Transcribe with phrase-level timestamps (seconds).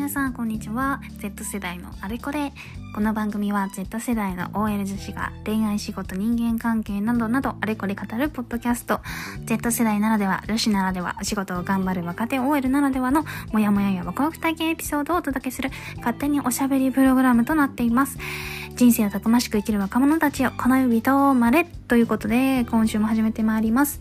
[0.00, 0.98] 皆さんこんにちは。
[1.18, 2.54] Z 世代のあれこれ。
[2.94, 9.00] この番組は Z 世代の OL 女子が恋愛仕事人間関係などなどあれこれ語るポッドキャスト。
[9.44, 15.68] Z 世代ならでは女子ならではお仕事を頑張る若手 OL ならではのモヤモヤやワクワク体験エピソードをお届けする
[15.98, 18.16] 勝手におしゃべりプログラムとなっています。
[18.76, 24.00] 人生をたくましく生きる若者たちよこの指とまれということで今週も始めてまいります。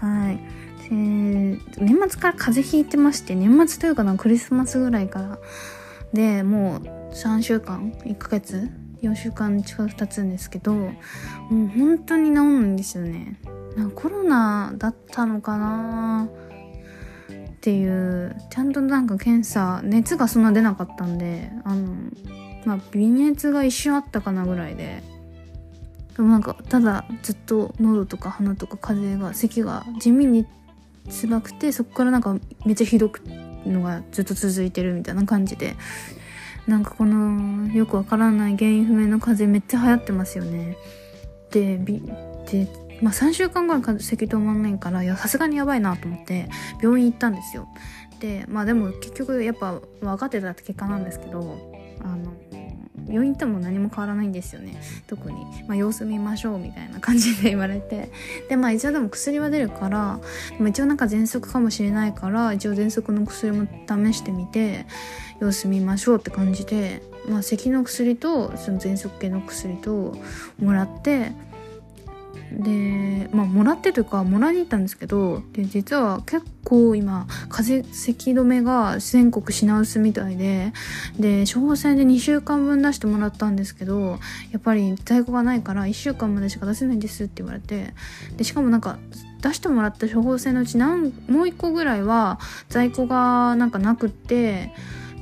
[0.00, 0.55] はい。
[0.86, 5.38] えー、年末から風邪ひいてまして、年末というかな、クリスマスぐらいから。
[6.12, 8.70] で、もう3週間 ?1 ヶ月
[9.02, 10.94] ?4 週間近く経つんですけど、も
[11.50, 13.38] う本当に治るんですよね。
[13.94, 21.94] コロナだったのかなっていう、ちゃんとなんか検査、熱がそんな出なかったんで、あの、
[22.64, 25.02] まあ、微熱が一瞬あったかなぐらいで、
[26.16, 30.46] でもなんか、ただずっと喉とか鼻とか風邪が、咳が地味に
[31.10, 33.20] 辛くてそこからなんかめっちゃひどく
[33.66, 35.76] のがずっと続いてるみたいな感じで
[36.66, 40.76] なんかこのよくわからない原因不明の風邪めっちゃ流行ってますよね。
[41.50, 46.48] ででまあ、3週間ぐらい咳止まんないからいやさすがにやばいなと思って
[46.82, 47.68] 病院行ったんですよ。
[48.20, 51.58] でまあでも結局やっぱ分かってたって結果なんですけど
[52.02, 52.32] あの
[53.08, 54.80] 病院行っても何も変わらないんですよね。
[55.06, 58.10] 特に、まあ、様子見ましょうみたいな感じで言われて。
[58.48, 64.86] でまあ一応でも薬は出るからでも一応なんか喘息かもしれないから一応喘息の薬も試してみて
[65.40, 70.16] 様子見ましょうって感じでまあ咳の薬とその喘息系の薬と
[70.58, 71.32] もらって
[72.52, 80.72] でまあもらってというかもらいに行ったんですけどで実は結構今風邪咳止めが全国品薄みたいで
[81.18, 84.18] で処方箋で2週間分出してもらったんですけど
[84.52, 87.94] やっぱり在庫がないから1週間までしか出せないんですって言われて
[88.36, 88.98] でしかもなんか
[89.42, 92.38] 出してもらった処方箋のうち何もう1個ぐらいは
[92.68, 94.72] 在庫がなんかなくって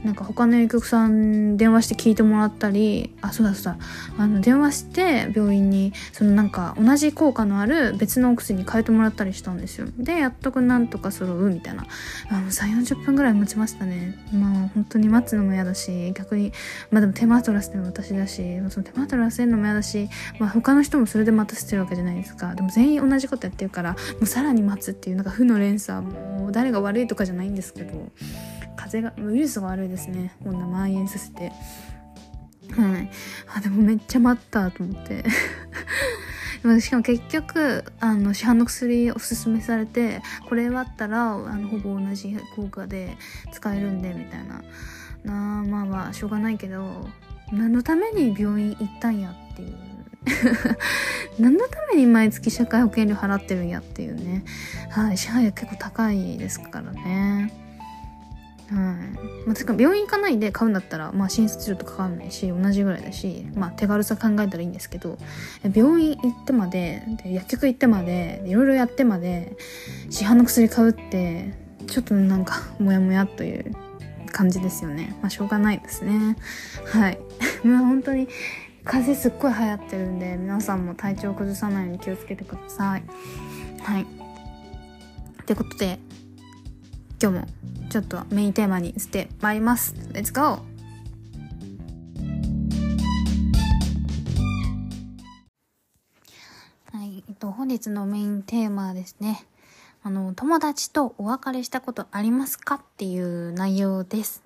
[0.05, 3.79] なんか他の薬局さん電話して聞いてもらったりあそうだそうだ。
[4.19, 9.89] あの電話して病院にそのなんか同じ効果のある別のお薬に変えてもらったりしたんですよ。
[9.97, 11.87] でやっとくなんとか揃うみたいな。
[12.29, 14.19] あの3 4 0分ぐらい待ちましたね。
[14.33, 16.53] まあ本当に待つのも嫌だし逆に
[16.91, 22.55] まあでも手間取らせてるの私だしその手間取らせるのも嫌だし、まあ、他の人もそれで待たせてるわけじゃないですか。
[22.55, 28.13] でも全員同じことやってるからもうさらに待つっていうなんか負の連鎖もう誰が悪いとかじゃないんですけど。
[28.95, 30.33] 風がウイルスが悪いですね。
[30.43, 31.51] こんな蔓延させて。
[32.71, 33.11] はい。
[33.57, 35.25] あでもめっちゃ待ったと思って。
[36.81, 43.19] しかも結局あの市販の薬おすすめされてこれ割ったらあのほぼ同じ効果で
[43.53, 44.63] 使えるんでみたいな。
[45.25, 47.09] なあまあまあしょうがないけど
[47.51, 49.75] 何のために病院行ったんやっていう。
[51.39, 54.45] 何のために毎月社会保険料払ってるんやっていうね。
[54.91, 55.19] はい。
[55.19, 57.64] 支配は結構高いですからね
[58.71, 58.79] はい。
[59.47, 65.19] まあ、確か病院行かないで買うんだったら、まあ、診察料とかかんないし同じぐらいだし、まあ、手軽さ考えたらいいんですけど
[65.75, 69.57] 病院行ってまでで薬局行ってまでいろいろやってまで
[70.09, 71.53] 市販の薬買うって
[71.87, 73.73] ちょっとなんかモヤモヤという
[74.33, 75.17] 感じですよね。
[75.21, 76.37] まあしょうがないですね。
[76.87, 77.19] はい。
[77.63, 78.29] まあ本当に
[78.83, 83.05] 風邪すっごい流行ってるんで皆さんも体調崩さないように気をつけてください。
[83.83, 84.03] はい。
[84.03, 85.99] ってことで
[87.23, 87.47] 今日も
[87.95, 89.95] ちょっとメインテーマにしてまいります。
[90.13, 90.45] レッツゴー
[96.91, 99.47] はい、えっと、本日のメインテーマはですね。
[100.03, 104.43] あの、友達とお別れしたことありますかっていう内容です。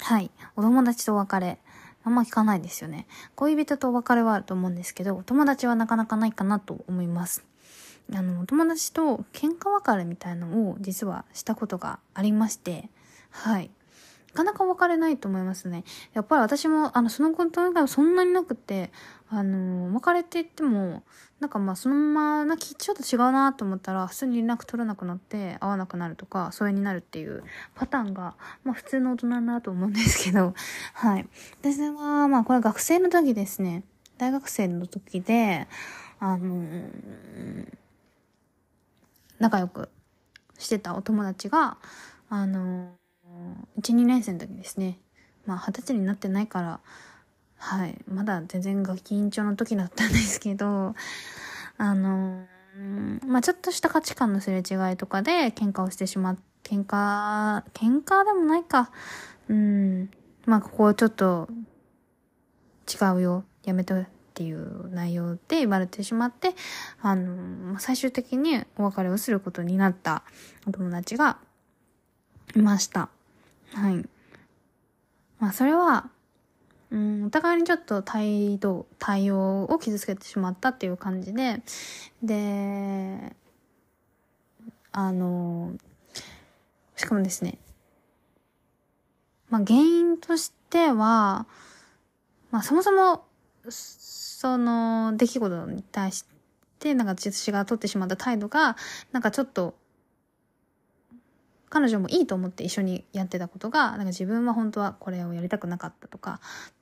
[0.00, 0.30] はい。
[0.56, 1.58] お友達とお別れ。
[2.04, 3.06] あんま聞かないですよね。
[3.34, 7.44] 恋人とお別れはあると思うんですけど、お友達はなかなかないかなと思います。
[8.14, 12.88] あの、友達と喧嘩別れみたいのを実はしたことがありまして、
[13.30, 13.70] はい。
[14.34, 15.84] なかなか別れないと思いますね。
[16.12, 18.92] やっぱり私も、あの、そのこと以外はそんなになくて、
[19.30, 21.02] あの、別れていっても、
[21.40, 27.42] なんかまあそのまま、なきちょっと違うなと思ったら、普通に連絡取らなくなって、会わなくなるとか、疎遠になるっていう
[27.74, 28.34] パターンが、
[28.64, 30.54] まあ普通の大人だなと思うんですけど、
[30.94, 31.28] はい。
[31.60, 33.84] 私は、まあこれ学生の時ですね。
[34.18, 35.68] 大学生の時で、
[36.20, 36.64] あの
[39.38, 39.88] 仲良く
[40.58, 41.78] してたお友達が、
[42.28, 42.92] あの
[43.78, 44.98] 1、2年生の時ですね。
[45.46, 46.80] まあ、二十歳になってないから、
[47.56, 47.98] はい。
[48.06, 50.94] まだ全然ガキ緊張の時だったんですけど、
[51.76, 52.46] あの
[53.26, 58.90] まあ、ちょっとした価値観のすれ違いとかで喧嘩をしてしまっ、喧嘩、喧嘩でもないか。
[59.48, 60.10] うん。
[60.46, 61.48] まあ、ここはちょっと
[62.88, 63.44] 違うよ。
[63.64, 63.92] やめて
[64.38, 66.54] っていう内容で言われてしまって、
[67.02, 70.22] あの、最終的にお別れをすることになった
[70.64, 71.38] お友達が
[72.54, 73.08] いました。
[73.74, 74.08] はい。
[75.40, 76.08] まあそれは、
[76.92, 81.60] うん、お互いにちょっと態度、対応を傷つけてしまったっていう感じで、
[82.22, 83.34] で、
[84.92, 85.72] あの、
[86.94, 87.58] しかもですね、
[89.50, 91.48] まあ原因としては、
[92.52, 93.24] まあそもそも、
[94.40, 96.24] その出来事に対し
[96.78, 98.76] て、なんか私が取ってしまった態度が、
[99.10, 99.74] なんかちょっと、
[101.68, 106.38] 彼女もいいと思って一緒にやってたことが、なんか自分は本当はこれをやりたくなかったとか、
[106.70, 106.72] っ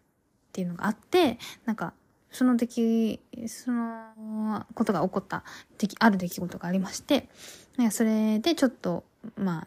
[0.53, 1.95] ていうのがあって、なんか、
[2.31, 5.43] その出来、そのことが起こった
[6.01, 7.31] ある出来事がありまして、
[7.91, 9.03] それでちょっと、
[9.35, 9.65] ま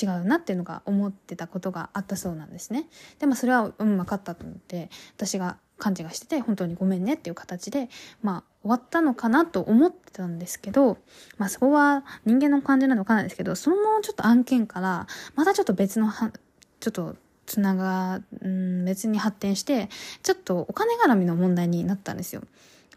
[0.00, 2.88] 違うなっていうのが思ってたことがあったそうなんですね。
[3.18, 7.88] でもそれは、うん、分かったと思って、私が勘違いしてて、本当にごめんねっていう形で、
[8.22, 10.98] まあ、終わったのかなと思ってたんですけど、
[11.38, 16.32] まあそこは人間の感じなのかなんですけど、そのちょっと案件から、またちょっと別のは、
[16.80, 17.16] ちょっと
[17.46, 19.88] つなが、うん、別に発展して、
[20.22, 22.42] ちょっとお金絡みの問題になったんですよ。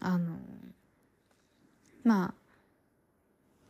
[0.00, 0.36] あの、
[2.04, 2.34] まあ、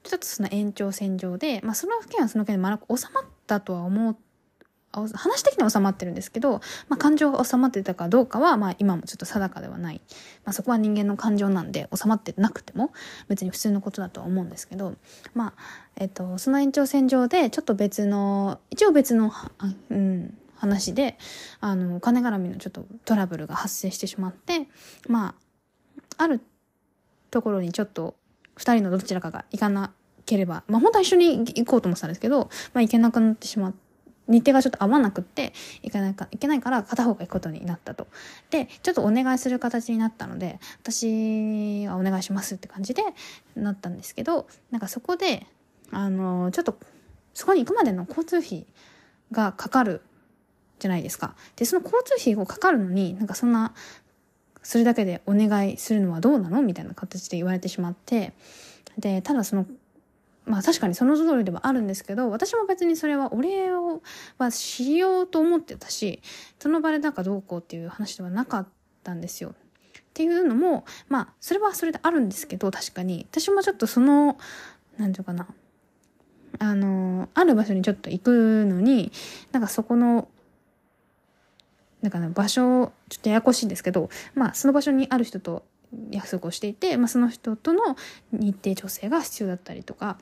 [0.03, 4.17] ちょっとその延長線上で、まあその件はその件で丸く収まったとは思う、
[4.93, 10.01] 話的には収まってるんですけど、まあ感情が収まってたかどうかは、まあ今もちょっと定かではない。
[10.45, 12.93] まあそこは人間の感情なんで収まってなくても
[13.29, 14.95] 別に普通のことだとは思うんですけど、
[15.35, 15.55] まあ、
[15.97, 19.33] えっと、その延長線上でちょっと別の、一応別の、
[19.91, 21.19] うん、話で、
[21.61, 24.69] あの、お金絡みのちょっとトラブルが発生してしまって、
[25.09, 25.35] ま
[26.19, 26.41] あ、ある
[27.31, 28.15] ところにちょっと
[28.55, 29.93] 二人のどちらかが行かな
[30.25, 33.82] ければ、まあ本当は一緒に行こうと思ってたんですけど、まあ行けなくなってしまって、
[34.29, 35.53] 日程がちょっと合わなくって、
[35.83, 38.07] 行かないか、いけないから片方が行くことになったと。
[38.51, 43.03] で、ちょっとお願いする形になったので、私がお願いしますって感じで
[43.57, 45.47] なったんですけど、なんかそこで、
[45.91, 46.79] あの、ちょっと、
[47.35, 48.67] そこに行くまでの交通費
[49.33, 50.03] がかかる
[50.79, 51.35] じゃないですか。
[51.57, 53.75] で、その交通費をかかるのに、なんかそんな、
[54.63, 58.33] それだけでお願いするのはどうなのみたいな形で言われてしまって、
[58.99, 59.67] で、ただその、
[60.45, 64.03] まあ確かにその通りではあるんですけど、私も別にそれはお礼を、
[64.39, 66.21] はしようと思ってたし、
[66.59, 68.67] その場でなんかどうこうっていう話ではなかっ
[69.05, 69.51] たんですよ。
[69.51, 73.27] っていうのも、まあ、それはそれであるんですけど、確かに。
[73.31, 74.37] 私もちょっとその、
[74.99, 75.47] なんていうかな。
[76.59, 79.11] あの、ある場所にちょっと行くのに、
[79.53, 80.29] なんかそこの
[82.03, 85.65] なんか、ね、場所、ちょっとややこしいんですけど、まあ、その場所にある人と
[86.11, 87.97] 約束をしていて、まあ、その人との
[88.33, 90.19] 日程調整が必要だったりとか、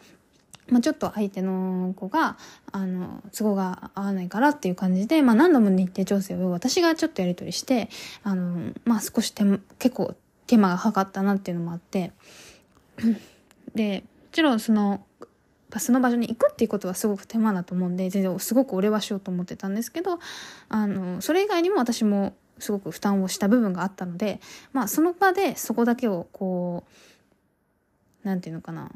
[0.68, 2.36] まあ、ちょっと相手の子が、
[2.72, 7.88] あの、都合が合わないからっていう感じで、まあ、何度も日程調整を私がちょっとやり取りして、
[8.22, 9.44] あの、まあ、少し手、
[9.78, 10.14] 結構
[10.46, 12.12] 手間がかかったなっていうのもあって、
[13.74, 15.04] で、もちろんその、
[15.78, 20.18] その場所に行くっていうことはすごく手間だと思うんで、全然すごく俺はしようと思ってたんですけど、
[20.68, 24.40] あの、それ以外にも私もすごく負担をした部分があったので、
[24.72, 26.84] まあその場でそこだけをこ
[28.24, 28.90] う、なんていうのかな。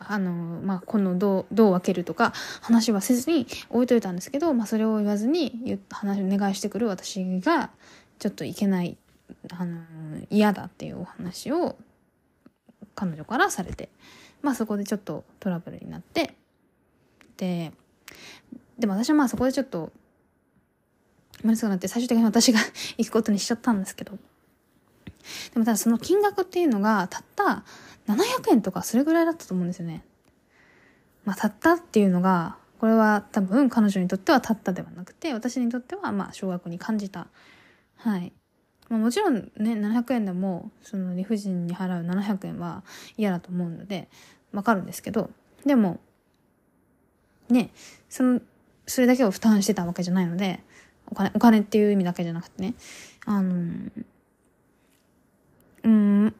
[0.00, 7.70] あの、まあ、このどう、どう分けるとか話はせずに置いといたんですけど、まあ、それを言わずに話お願いしてくる私が
[8.18, 8.96] ちょっといけない、
[9.50, 9.80] あの、
[10.30, 11.76] 嫌だっていうお話を
[12.94, 13.90] 彼女からされて、
[14.40, 16.34] まあそこでちょっとトラブルになって、
[17.36, 17.72] で、
[18.78, 19.92] でも私はまあそこでちょっと、
[21.44, 22.60] まずくなって最終的に私が
[22.96, 24.12] 行くことにしちゃったんですけど、
[25.52, 27.64] でもただその金額っていうのがたった
[28.08, 30.04] 700円とかそれぐらいだったと思うんですよね。
[31.24, 37.28] まあたったっていうのが、これは多分彼女にとってはたったではなくて、私にとってはまあ少額に感じた。
[37.96, 38.32] はい。
[38.88, 42.82] まあ、もちろんね、700円でも、その理不尽に払う700円は
[43.16, 44.08] 嫌だと思うので、
[44.52, 45.30] わかるんですけど、
[45.66, 46.00] でも、
[47.50, 47.70] ね、
[48.08, 48.40] その、
[48.86, 50.60] それだけを負担してたわけじゃないので、
[51.10, 52.74] お金、お金っていう意味だけじゃなくてね、
[53.26, 53.52] あの、
[55.84, 56.34] うん、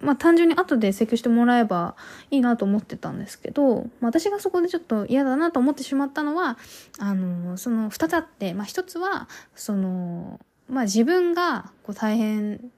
[0.00, 1.94] まあ単純に後で請求してもらえば
[2.30, 6.58] いいなと思ってたんですけど、まあ、私がそこでちょっと嫌だなと思ってしまったのは、
[6.98, 12.70] あの、その二つあって、まあ一つは、その、まあ自分がこう大変、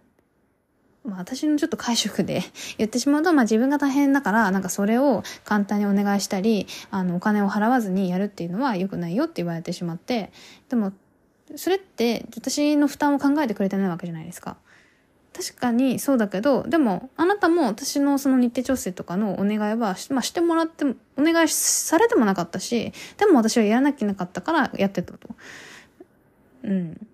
[1.04, 2.42] まあ私のちょっと解釈で
[2.78, 10.32] 言ってしまうと、まあ自分が大変だから、なんかそれを簡単にお願いしたり、あのお金を払わずにやるっていうのは良くないよって言われてしまって、
[10.68, 10.92] でも、
[11.56, 14.56] それって私の負担を考えてくれてないわけじゃないですか。
[15.32, 25.28] 確かにそうだけど、でも、あなたも私のその日程調整とかのお願いは、まあ、してもらっても、お願いされてもなかったし、でも私はやらなきゃいけなかったからやってたと。
[26.64, 27.06] うん。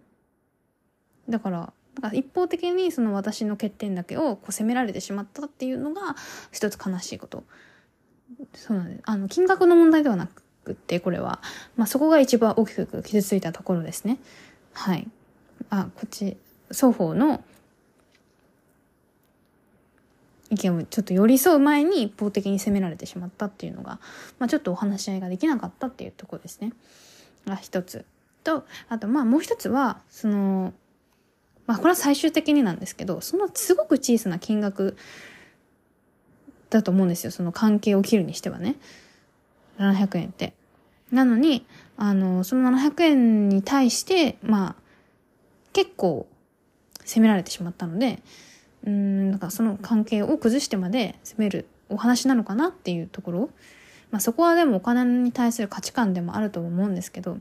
[1.29, 6.17] だから、だか一方的にその私の欠点だけをこう責められてしまったっていうのが
[6.51, 7.45] 一つ悲しいこと。
[8.55, 9.03] そうなんです。
[9.05, 11.41] あの、金額の問題ではなくくって、これは。
[11.77, 14.19] まあ、そこが一番大きく傷ついたところですね。
[14.73, 15.09] はい。
[15.71, 16.37] あ、こっち、
[16.71, 17.43] 双方の
[20.51, 23.99] 意見をちょっと寄り添う前に一方的に責められてしまったっていうのが、
[24.39, 26.73] まあ、ちょっとお話し合いができなかったっていうところですね。
[27.47, 28.05] が一つ。
[28.45, 30.73] と、あとまあもう一つは、その、
[31.67, 34.97] まあこれは最終的になんですけど、そのすごく小さな金額
[36.71, 37.31] だと思うんですよ。
[37.31, 38.77] その関係を切るにしてはね。
[39.79, 40.55] 700円って。
[41.11, 44.77] なのに、あの、その700円に対して、まあ、
[45.73, 46.27] 結構
[47.05, 48.23] 責められてしまったので、
[48.85, 53.51] うん、なんかその関係を崩してまで責めるお話なのかなっていうところ。
[54.11, 57.39] まあそこはでもお金に対する価値観でもあると思うんですけど、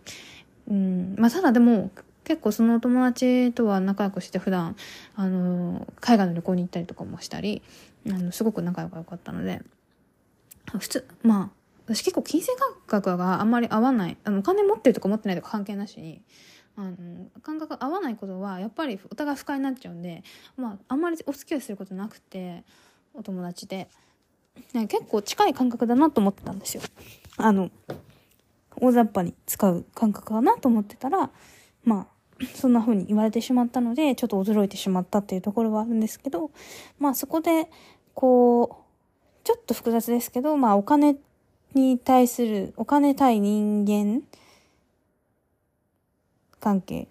[0.69, 1.91] うん、まあただでも
[2.27, 4.75] 結構その友達とは仲良くして普段、
[5.15, 7.61] あの、海外の旅行に行ったりとかもしたり、
[8.05, 9.61] あの、すごく仲良かったので、
[10.77, 11.56] 普通、まあ、
[11.87, 12.69] 私結構金銭感
[13.01, 16.21] 覚があんまり合わない、あの、お金持ってるとか持ってないとか関係なしに、
[16.75, 16.95] あの、
[17.41, 20.23] 感覚合わないことは、やっぱりお互い不快になっちゃうんで、
[20.57, 22.63] まあ、あんまりお付き合いすることなくて、
[23.13, 23.87] お友達で。
[24.73, 26.83] ね結構近い感覚だなと思ってたんですよ。
[27.37, 27.71] あの、
[28.75, 31.31] 大雑把に使う感覚かなと思ってたら、
[31.83, 32.17] まあ、
[32.53, 36.51] そんな風に言われてしまったので、ちょっと驚いてしまったっていうところはあるんですけど、
[36.99, 37.69] まあそこで、
[38.13, 41.15] こう、ちょっと複雑ですけど、まあお金
[41.73, 44.23] に対する、お金対人間
[46.59, 47.07] 関係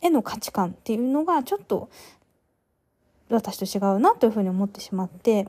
[0.00, 1.88] への価値観っていうのがちょっと
[3.30, 5.48] 私と違うなというふうに思ってしまって、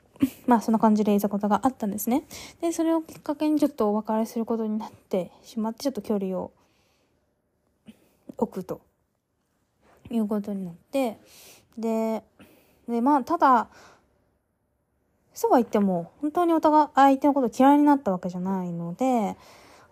[0.46, 2.24] まあそんな感じでいざことがあったんですね。
[2.60, 6.50] で、それをきっかけにちょっとお別れすることになってしまって、ちょっと距離を
[8.36, 8.80] 置くと
[10.10, 11.18] いうことになって、
[11.78, 12.22] で、
[12.88, 13.68] で、まあただ、
[15.40, 19.38] そうは言っても、本当にお互い相手のこと嫌いになったわけじゃないので、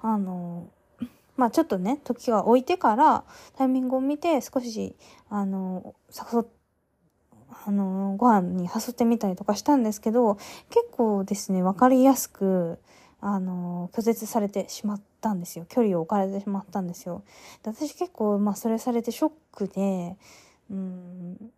[0.03, 0.69] あの、
[1.39, 3.25] まあちょっとね、時が置いてから、
[3.57, 4.95] タイミングを見て少し、
[5.31, 6.51] あの、誘って、
[7.65, 10.35] あの、ご飯に誘ってみたりとかしたんですけど、
[10.69, 12.79] 結構ですね、わかりやすく、
[13.23, 15.65] あの、拒絶されてしまったんですよ。
[15.67, 17.23] 距離を置かれてしまったんですよ。
[17.63, 20.19] で私結構、まあ、それされてショックで、
[20.71, 21.51] うん、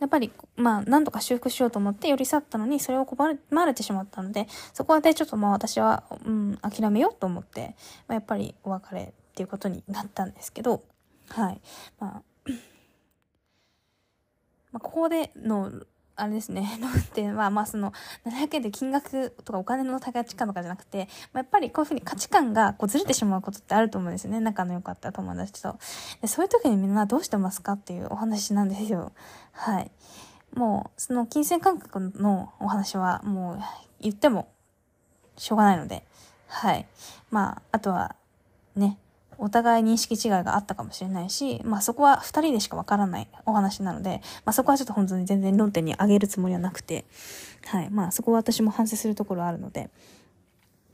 [0.00, 7.74] やっぱり、まあ、なんとか修復しようと思って寄り添ったのに、それを拒まれてしまったので、そこでちょっとまあ私は、うん、諦めようと思って、
[8.06, 10.82] まあ、やっぱりお別れっていうことになったんですけど、
[11.28, 11.60] はい。
[11.98, 12.22] まあ、
[14.72, 15.72] まあ、ここでの、
[16.20, 17.92] あれですね、 のっていうのは、まあその、
[18.26, 24.40] 700円で金額とかお金の価値観とかじゃなくて、まあ、やっぱりこういうふうに価値観がこうずれてしまうことってあると思うんですよね。
[24.40, 25.78] 仲の良かった友達と。
[26.20, 29.12] でそういう時にみんなどうしてますかっていうお話なんですよ。
[29.52, 29.90] はい。
[30.54, 33.58] もう、その金銭感覚のお話はもう
[34.00, 34.48] 言っても
[35.36, 36.04] しょうがないので、
[36.48, 36.86] はい。
[37.30, 38.16] まあ、あとは、
[38.74, 38.98] ね、
[39.38, 47.04] お互い認識違いがあったかもしれないし、まあそこは二人でしかわからないお話なので、まあそこはちょっと本当に全然論点に上げるつもりはなくて、
[47.66, 47.90] はい。
[47.90, 49.90] まあそこは私も反省するところあるので、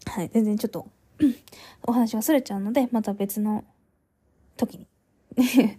[0.06, 0.30] はい。
[0.32, 0.86] 全然ちょっと
[1.82, 3.64] お話が逸れちゃうので、また別の
[4.56, 4.86] 時に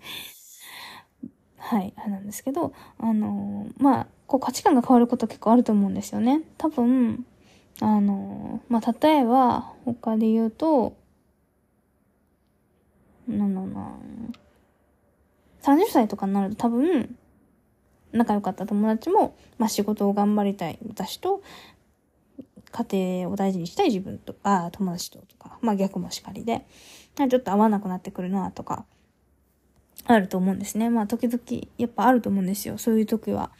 [1.57, 6.41] はい、なんですけど、あのー、まあ、こう価値観が変わること結構あると思うんですよね。
[6.57, 7.25] 多分、
[7.81, 10.95] あのー、まあ、例えば、他で言うと、
[13.27, 13.97] なんだろうな
[15.61, 17.17] 30歳とかになると多分、
[18.11, 21.41] 仲良かった友達も、まあ、仕事を頑張りたい私と、
[22.71, 26.65] 家庭を大事にしたい自分とか、友達ととか、まあ逆もしかりで、
[27.15, 28.85] ちょっと合わなくなってくるなとか、
[30.03, 30.89] あると思うんですね。
[30.89, 31.39] まあ時々、
[31.77, 32.77] やっぱあると思うんですよ。
[32.77, 33.51] そういう時は。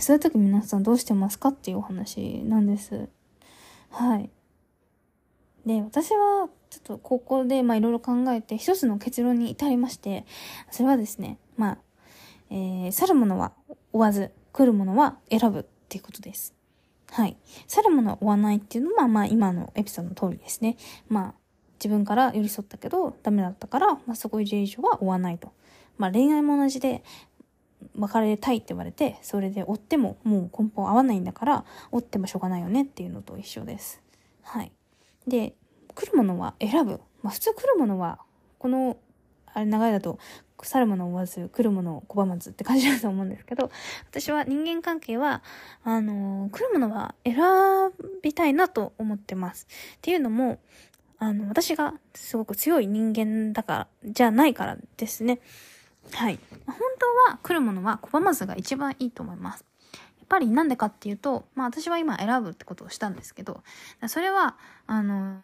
[0.00, 3.08] そういう時皆さんどうしてますかっていうお話なんです。
[3.90, 4.30] はい。
[5.66, 6.48] で、私は
[6.78, 10.24] ちょっと高校でまあいろいろ考えて一つの結論に至りまして、
[10.70, 11.78] それはですね、まあ、
[12.50, 13.52] えー、去るものは
[13.92, 16.54] 追わず、来るものは選ぶっていうことです。
[17.10, 17.36] はい。
[17.66, 20.76] 去るものは追わないっていうのは、まあ今のエピソードの通りですね。
[21.08, 21.34] まあ、
[21.78, 25.52] 自分から寄り添ったけどダメだったから、まあそこ以上は追わないと。
[25.96, 27.02] まあ恋愛も同じで、
[27.94, 34.02] 別れたいって言われて、それで追ってももう根本合わないんだから、追ってもしょうがないよねっていうのと一緒です。
[34.42, 34.72] はい。
[35.26, 35.54] で、
[35.98, 37.00] 来るものは選ぶ。
[37.22, 38.20] まあ普通来るものは、
[38.58, 38.96] この、
[39.52, 40.20] あれ長いだと、
[40.62, 43.70] 去るものを追わず、来るものを拒まずって感じだと思うんですけど、
[44.08, 45.42] 私は人間関係は、
[45.82, 47.36] あのー、来るものは選
[48.22, 49.66] びたいなと思ってます。
[49.96, 50.60] っていうのも、
[51.18, 55.40] あの、私がすごく強い人間だから、じゃないからですね。
[56.12, 56.38] はい。
[56.66, 56.76] 本
[57.26, 59.64] 当は来るものは拒まずが一番いいと思います。
[60.18, 63.62] やっぱりなんでかっていうと、まあ私は今選ぶってことをしたんですけど、
[64.06, 65.42] それは、あの、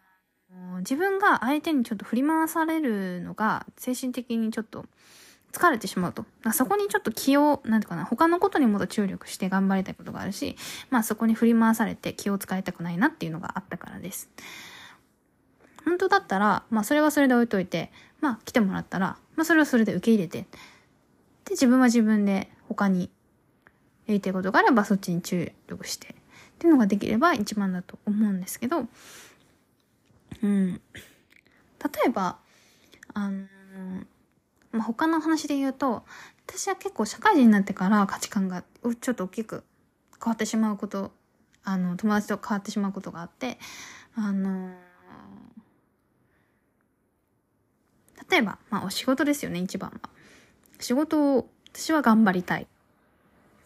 [0.79, 4.87] 自分が相手にちょっと振り回されるのが精神的にちょっと
[5.53, 6.27] 疲れてしまうと。
[6.53, 10.57] そこにちょっと気を、なんていうかな、他のことにもっと注力して頑張りたいことがあるし、
[10.91, 14.29] まあそこに振り回されて気を使いたくないなっていうのがあったからです。
[15.85, 20.43] 本当だったら、まあそれはそれで置いといて、まあ来てもらったら、まあそれはそれで受け入れて、
[21.45, 23.11] で自分は自分で他に
[24.07, 26.13] やりたいことがあればそっちに注力して、っ
[26.59, 28.89] ていうのができれば一番だと思うんですけど、
[30.45, 30.75] うん。
[30.75, 30.81] 例
[32.07, 32.39] えば、
[33.15, 33.47] あの
[34.73, 36.05] まあ、他の話で言うと、
[36.47, 38.63] 私は結構社会人になってから価値観が
[39.01, 39.65] ちょっと大きく
[40.23, 41.13] 変わってしまうこと、
[41.65, 43.59] あの、友達と変わってしまうことがあって、
[44.17, 44.71] あの
[48.31, 50.11] 例えば、まあお仕事ですよね、一番は。
[50.79, 52.67] 仕事を私は頑張りたい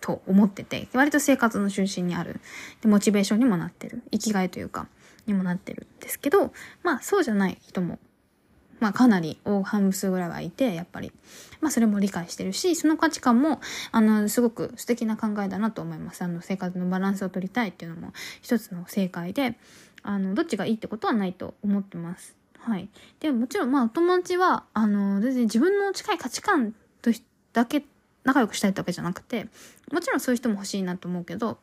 [0.01, 2.41] と思ってて、割と生活の中心にある。
[2.81, 4.03] で、モチベーションにもなってる。
[4.13, 4.87] 生きがいというか、
[5.29, 7.99] にもなってるんですけど、まあそうじゃない人も
[8.81, 11.13] まあかなり大半数ぐらいはいて、やっぱり。
[11.61, 16.23] まあそれも理解してるし、その価値観も、あの、すごく素敵な考えだなと思います。
[16.23, 19.59] あの、生活のバランスを取りたいっていうのも一つの正解で、
[20.03, 22.37] あの、どっちがいいってことはないと思ってます。
[22.59, 22.89] はい。
[23.21, 27.11] でもちろん、まあお友達は、あの、全然自分の近い価値観と
[27.53, 27.85] だけ
[28.25, 29.49] 仲良くしたいってわけじゃなくて、
[29.93, 31.59] もちろんそういう人も欲しいなと思うけど、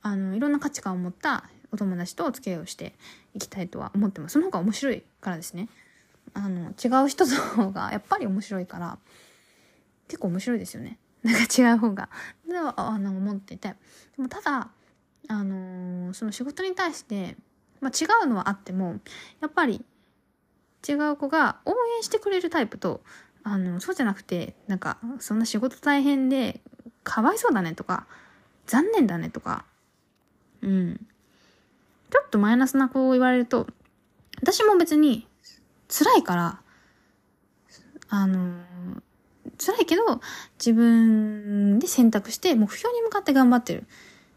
[0.00, 1.44] あの、いろんな価値観を持った
[1.74, 2.94] お友達とお付き合いをして
[3.34, 4.34] いきたいとは思ってます。
[4.34, 5.68] その方が面白いからですね。
[6.32, 8.98] あの、違う人の方がやっぱり面白いから、
[10.08, 10.98] 結構面白いですよね。
[11.24, 12.08] なんか違う方が。
[12.48, 13.68] では、あの、思っていて。
[14.16, 14.70] でもただ、
[15.26, 17.36] あのー、その仕事に対して、
[17.80, 19.00] まあ、違うのはあっても、
[19.40, 19.84] やっぱり
[20.86, 23.02] 違う子が応援してくれるタイプと、
[23.42, 26.60] あの、そうじゃなくて、なんか、そんな仕事大変で、
[27.02, 28.06] かわいそうだねとか、
[28.66, 29.64] 残念だねとか、
[30.62, 31.06] うん。
[32.14, 33.66] ちょっとマイナスな子を言われると、
[34.40, 35.26] 私も別に
[35.88, 36.60] 辛いから、
[38.08, 38.62] あの、
[39.58, 40.20] 辛いけど、
[40.64, 43.84] 自分で選択して目標に向かって頑張ってる。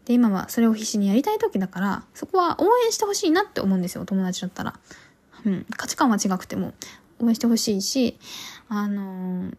[0.06, 4.74] で、今はそれを必死にやりたい時だから、そこは応援してほしいなって思うんですよ、お友達だったら。
[5.46, 6.74] うん、価値観は違くても
[7.20, 8.18] 応援してほしいし、
[8.68, 9.52] あの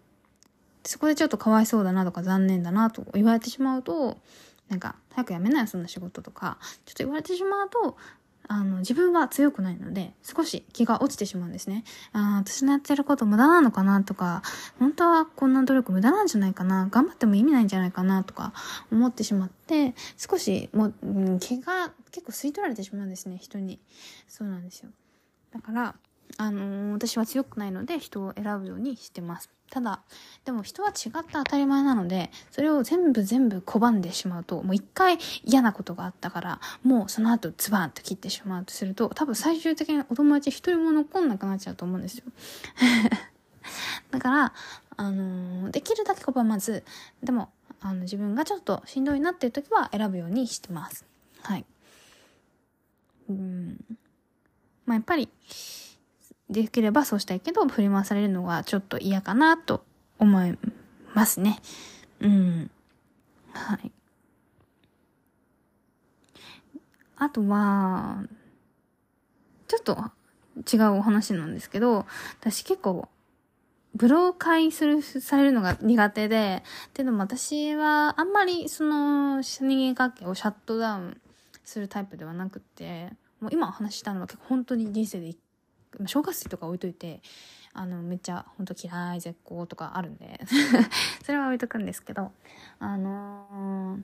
[0.84, 4.17] そこでちょっとかわいそうだなとか残念だなと言われてしまうと、
[4.69, 7.97] なんか、早くやめなよ、そんな仕事とか、ちょっと言われてしまうと、
[8.47, 11.84] あの、自分は強くないので、少し気が落ちてしまうんですね。
[12.13, 14.41] ああ、私のやってること無駄なのかなとか、
[14.79, 18.53] 本当はこんな努力無駄なんじゃないかな、頑張っても意味ないんじゃないかなとか
[18.91, 20.93] 思ってしまって、少しもう、
[21.39, 23.79] 気が結構吸い取られてしまうんですね、人に。
[24.27, 24.89] そうなんですよ。
[25.51, 25.95] だから、
[26.38, 29.50] あのー、私は強くないので人を選ぶようにしてます。
[29.70, 30.02] ただ、
[30.46, 42.24] でも人は違って当たり前なので、それを全部全部拒んでしまうと、もう一回嫌なことがあったから、もうその後ズバーンと切ってしまうとすると、多分最終的にお友達一人も残んなくなっちゃうと思うんですよ。
[44.10, 44.54] だから、
[44.98, 46.84] あのー、できるだけ拒まず、
[47.22, 51.06] でも、あの、自分がちょっとしんどいなっていう時は選ぶようにしてます。
[51.44, 51.65] はい。
[53.30, 53.78] うん。
[54.86, 55.30] まあ、やっぱり、
[56.50, 59.86] できればそうしたいけど、振り回されるのはちょっと嫌かなと
[60.18, 60.58] 思い
[61.14, 61.60] ますね。
[62.20, 62.72] うん。
[63.54, 63.92] はい。
[67.18, 68.24] あとは、
[69.68, 69.98] ちょっと
[70.74, 72.06] 違うお話なんですけど、
[72.40, 73.10] 私結構、
[73.94, 81.22] ブロー会する、されるのが苦手で、でも私はあんまりその人間関係をシャットダウン
[81.64, 85.28] するタイプではなくて、もう今お話したのは結構本当に人生で
[86.06, 87.21] 小学生とか置いといて、
[87.73, 90.39] あの、めっちゃ本当嫌い、絶好とかあるんで
[91.23, 92.32] それは置いとくんですけど、
[92.80, 94.02] あのー、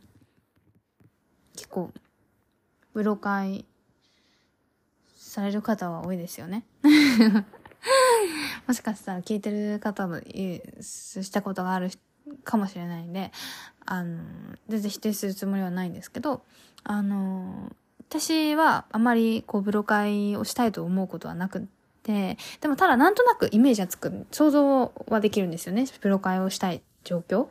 [1.56, 1.92] 結構、
[2.94, 3.66] ブロ会
[5.16, 6.66] される方は多いですよね。
[8.68, 11.92] もしかしたら聞いてる方もしたことがある
[12.44, 13.32] かもしれないんで、
[13.86, 14.24] あの、
[14.68, 16.44] 全然否定するつもりはないんですけど、
[16.84, 17.76] あの、
[18.10, 21.68] 私はあまりこうブロ会をしたいと思うことはなく
[22.04, 25.86] て、でもただなんとなくイメージはつく、想像はできるんですよね。
[26.00, 27.48] プロ会をしたい状況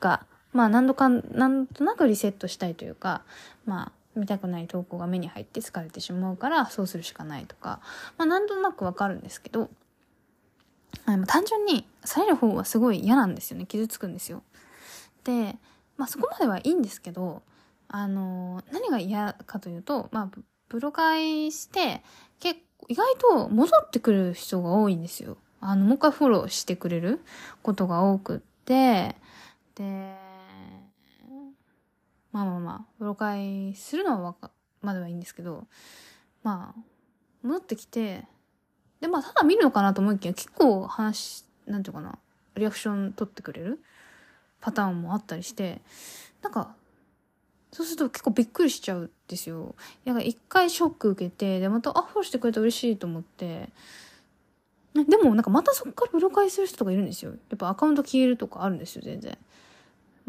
[0.00, 0.26] が。
[0.52, 3.22] まあ何度か、なんとなくリセットしたいというか、
[3.66, 7.80] まあ見たくない投稿が目に入って疲れてしまうからそうするしかないとか、
[8.16, 9.68] まあなんとなくわかるんですけど、
[11.06, 13.66] あの単純にされる方はすごい嫌なんですよね。
[13.66, 14.42] 傷つくんですよ。
[15.24, 15.56] で、
[15.96, 17.42] まあそこまではいいんですけど、
[17.96, 22.02] あの、何が嫌かというと、まあ、プロ会して、
[22.40, 25.36] 結構意外と戻ってくる人が多いんですよ。
[25.60, 27.20] あの、もう一回フォローしてくれる
[27.62, 29.14] ことが多くって、
[29.76, 30.12] で、
[32.32, 34.50] まあまあまあブロ会するのはわか
[34.82, 35.68] まだはいいんですけど
[36.42, 36.80] まあ
[37.44, 38.24] 戻ってきて
[39.00, 42.18] でまあただ見るのかなと思いきや結構話なんていうかな
[42.56, 43.80] リアクション取ってくれる
[44.60, 45.80] パターンもあったりして
[46.42, 46.74] なんか
[47.74, 49.74] そうすると結構びっくりしちゃうんですよ。
[50.04, 53.68] なんか一回ショック受けて、で、また、あ、フォーしてくれたら嬉しいと思って、
[54.94, 57.32] でもなんかまたそっからブロ返する人とかいるんですよ。
[57.32, 59.36] やっぱアカウント消えるとかあるんですよ、全然。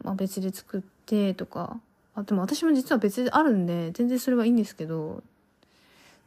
[0.01, 1.79] まあ別で作ってとか。
[2.15, 5.21] あ、でも私も実は別であるんで、全然それはいいんですけど、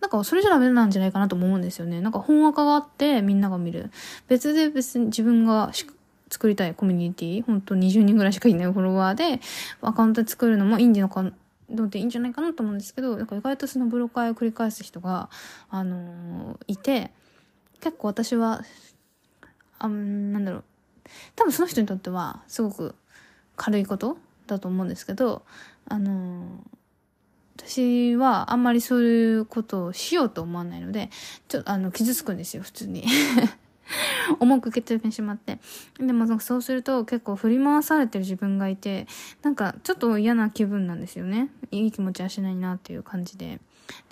[0.00, 2.00] なんかそれじゃダメなんじゃないかなと思うんですよね。
[2.00, 3.90] なんか本赤があってみんなが見る。
[4.28, 5.72] 別で別に自分が
[6.30, 9.40] 作りたいコミュニティ、本当20人ぐらいしかいないフォロワーで、
[9.80, 11.32] アカウント作るのもいいんじゃないか
[11.70, 15.28] どうでいいんじゃないかなと思うんですけど、なんか意外とそのブロカーを繰り返す人が、
[15.70, 17.10] あのー、いて、
[17.80, 18.62] 結構私は、
[19.78, 20.64] あなんだろう。
[21.36, 22.94] 多分その人にとっては、すごく
[23.56, 25.42] 軽いことだと思うんですけど、
[25.86, 26.46] あのー、
[27.58, 31.10] 私はあんまりそういうことをしようと思わないので、
[31.48, 33.04] ちょっとあの、傷つくんですよ、普通に。
[34.40, 35.58] 重く受け止めてしまって。
[35.98, 39.06] でもそうすると結構振り回されてる自分がいて、
[39.42, 41.48] なんかちょっと嫌な気分なんですよね。
[41.70, 43.60] いい気持ちはしないなっていう感じで。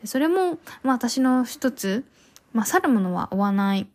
[0.00, 2.04] でそれも、まあ私の一つ、
[2.52, 3.88] まあ去るものは追わない。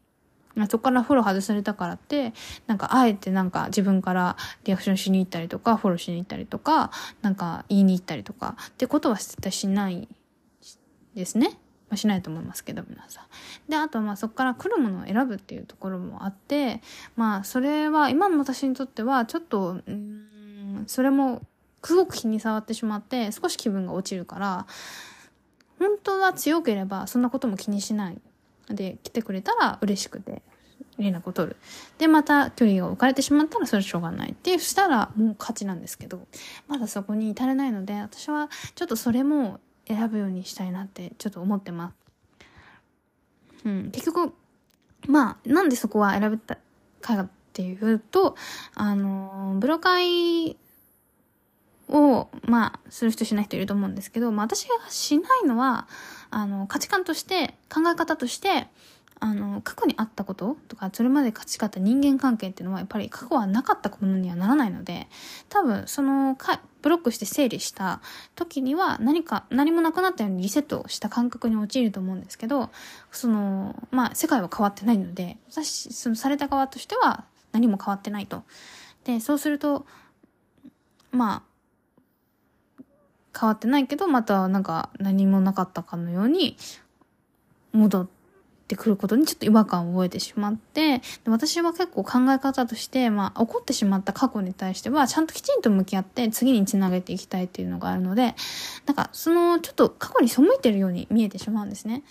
[0.69, 2.33] そこからフォロー外されたからって、
[2.67, 6.91] なんかあえてなんか自分からリアクションしに行ったりとか、フォローしに行ったりとか、
[7.21, 10.09] なんか言いに行ったりとかってことは絶対しない
[11.15, 11.57] ですね。
[11.91, 13.69] まあ、しないと思いますけど皆さん。
[13.69, 16.81] であとまあそこから来るものを選ぶっていうところもあって
[17.17, 21.41] まあそれは今の私にとってはちょっとうんそれも
[21.83, 24.65] すごく気に障ってしまって少し気分が落ちるから
[25.79, 28.21] 本当は強ければそんなことも気にしない
[28.69, 30.41] で来てくれたら嬉しくて
[30.97, 31.57] 連絡を取る。
[31.97, 36.27] で、また距離が置かれてしまったらそれはしょうがないってしたらもう勝ちなんですけど、
[36.67, 39.59] まだそこに至れないので、私はちょっとそれも
[39.95, 41.95] 選ぶようにしたいなってちょっと思ってます。
[43.65, 44.33] うん、結局、
[45.07, 46.57] まあ、なんでそこは選べた
[47.01, 48.35] かっていうと、
[48.75, 50.57] あの、ブロ会
[51.89, 55.87] を、まあ、する人しない人いると思うんですけど、まあ私がしないのは、
[56.29, 58.67] あの、価値観として、考え方として、
[59.23, 65.07] あの、過去にあったこととか、それまで勝ち勝った人間関係っていうのは、やっぱり過去はなかったものにはならないので、
[65.47, 68.01] 多分、そのか、ブロックして整理した
[68.35, 72.71] 時には、何か、何もなくなったようにリセットした感覚に陥ると思うんですけど、
[73.11, 78.41] その、まあ、世界は変わってないので、私、そのされた側としては何も変わってないと。
[79.03, 79.85] で、そうすると、
[81.11, 81.43] ま
[82.79, 82.83] あ、
[83.39, 86.57] 変わってないけど、またなんか何もなかったかのように
[87.71, 88.07] 戻
[88.71, 98.35] って、くることにちょっと違和感を覚えてしまって、私は結構考え方として、まあ、起こってしまった過去に対しては、ちゃんときちんと向き合って次につなげていきたいっていうのがあるので、
[98.85, 102.03] なんか、その、ちょっと過去に背いてるように見えてしまうんですね。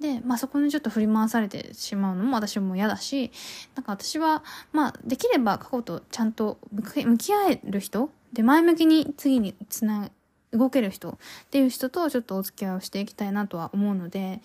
[0.00, 3.32] で、まあそこにちょっと振り回されてしまうのも私も嫌だし、
[3.74, 10.10] なんか私は、まあできれば過去とちゃんと向き合える人で前向きに次につな、
[10.52, 11.16] 動ける人っ
[11.50, 14.40] ていう人とちょっとお付き合いをしていきたいなとは思うので、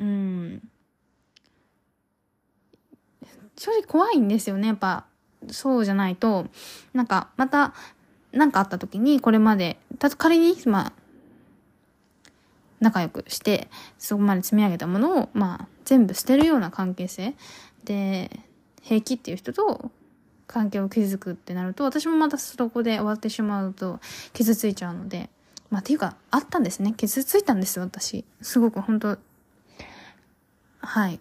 [0.00, 0.62] うん。
[3.60, 5.04] 正直怖いんですよね、やっぱ。
[5.50, 6.46] そうじゃないと、
[6.94, 7.74] なんか、また、
[8.32, 10.92] 何かあった時に、これまで、たと仮に、まあ、
[12.80, 13.68] 仲良くして、
[13.98, 17.34] そこまで積み上げたものを、まあ、全部捨てるような関係性
[17.84, 18.30] で、
[18.80, 19.90] 平気っていう人と
[20.46, 24.00] 関係を築くってなると、私もまたそこで終わってしまうと
[24.32, 25.28] 傷ついちゃうので、
[25.68, 26.94] まあ、っていうか、あったんですね。
[26.96, 28.24] 傷ついたんですよ、私。
[28.40, 29.18] すごく、本当
[30.80, 31.20] はい。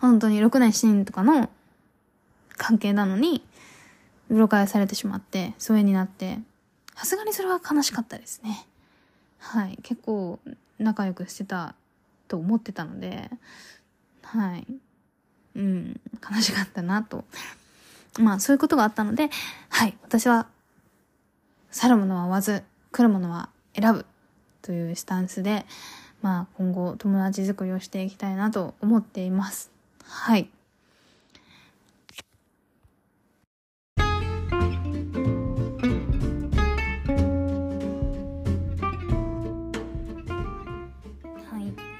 [0.00, 1.50] 本当に6年7年とかの
[2.56, 3.44] 関係なのに、
[4.28, 6.38] ブロカされてしまって、疎遠になって、
[6.96, 8.66] さすがにそれは悲しかったですね。
[9.38, 9.78] はい。
[9.82, 10.40] 結構
[10.78, 11.74] 仲良くしてた
[12.28, 13.30] と思ってたので、
[14.22, 14.66] はい。
[15.54, 16.00] うん、
[16.34, 17.24] 悲しかったなと。
[18.18, 19.30] まあ、そういうことがあったので、
[19.68, 19.96] はい。
[20.02, 20.46] 私は、
[21.70, 24.06] 去るものは追わず、来るものは選ぶ
[24.62, 25.66] というスタンスで、
[26.26, 29.70] まあ、今後友達作りをしていきたいなと思っています。
[30.02, 30.50] はい。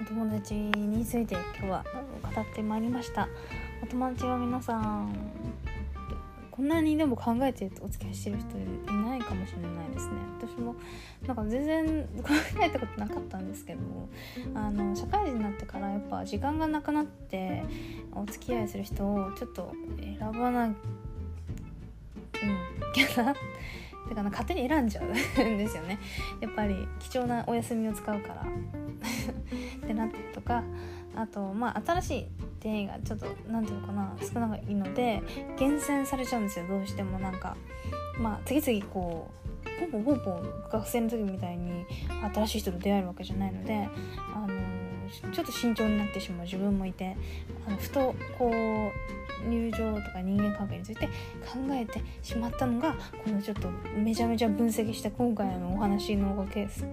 [0.00, 1.84] お友達について今日は
[2.34, 3.28] 語ってまいりました
[3.82, 5.14] お友達は皆さん
[6.50, 8.58] こんなにでも考えてお付き合いしてる人
[8.92, 9.75] いないかもしれない
[10.56, 10.74] 私も
[11.26, 12.30] なんか全然考
[12.62, 14.08] えたことなかったんですけども
[14.54, 17.62] あの社会人になってからやっぱ時間がなくなって
[18.14, 20.74] お付き合いする人をちょっと選ばなうん、
[22.92, 23.34] きゃな
[24.08, 25.12] だから勝手に選んじゃうん
[25.58, 25.98] ですよね。
[26.40, 28.42] やっぱり貴重なお休みを使うから。
[29.84, 30.62] ってなったりとか
[31.14, 32.26] あとまあ新しい
[32.60, 35.22] 出会いがちょっと何て言うのかな少ないので
[35.58, 36.66] 厳選されちゃうんですよ。
[36.68, 37.56] どうしてもなんか
[38.18, 39.45] まあ次々こう
[39.80, 41.84] ポンポンポンポン学生の時みたいに
[42.34, 43.88] 新しい人と出会えるわけじゃないので
[44.34, 44.48] あの
[45.32, 47.16] ちょっと慎重になってしまう自分もいて
[47.66, 51.12] あのふとこう入場とか人間関係について考
[51.70, 56.84] えてしまったのがこのちょっとめちゃめちゃ分析した今回のお話のおかげです。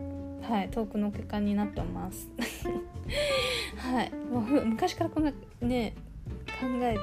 [0.41, 2.29] はい、トークの結果になってます。
[3.77, 5.95] はい、もう昔からこんなね
[6.47, 6.99] 考えて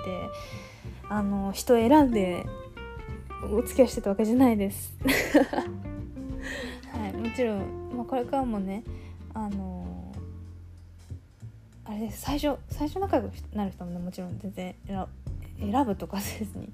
[1.08, 2.44] あの人選んで
[3.42, 4.94] お付き合いしてたわけじゃないです。
[6.92, 8.84] はい、もちろん、まあ、これからもね
[9.32, 10.12] あの
[11.84, 12.22] あれです。
[12.22, 14.74] 最初最初仲良くなる人もねもちろん全然
[15.58, 16.72] 選ぶとかせずに。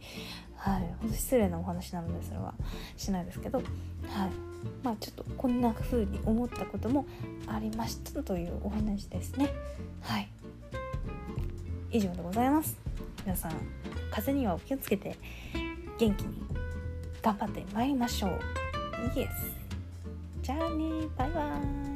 [0.57, 2.55] はい本当失礼なお話なのでそれは
[2.97, 3.59] しないですけど。
[3.59, 3.67] はい
[4.83, 7.07] まあちょっとこんな風に思ったことも
[7.47, 9.51] ありましたというお話ですね。
[10.01, 10.29] はい。
[11.93, 12.77] 以上でございます。
[13.25, 13.53] 皆さん
[14.11, 15.17] 風邪にはお気をつけて。
[15.99, 16.47] 元気に
[17.23, 18.39] 頑張ってまいりましょう
[19.17, 19.57] イエス
[20.43, 21.96] じゃあねバイバー